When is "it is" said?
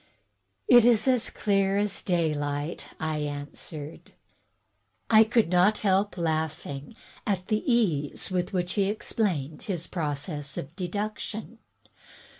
0.67-1.07